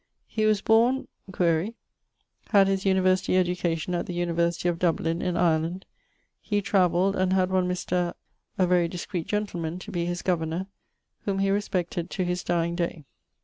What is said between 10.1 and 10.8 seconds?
governor[BT],